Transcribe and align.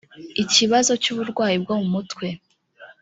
ikibazo 0.43 0.91
cy 1.03 1.09
uburwayi 1.13 1.57
bwo 1.63 1.75
mu 1.81 1.87
mutwe 1.93 2.27